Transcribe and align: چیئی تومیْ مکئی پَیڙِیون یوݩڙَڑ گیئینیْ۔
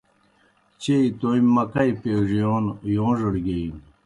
چیئی 0.81 1.07
تومیْ 1.19 1.49
مکئی 1.55 1.91
پَیڙِیون 2.01 2.63
یوݩڙَڑ 2.95 3.33
گیئینیْ۔ 3.45 3.79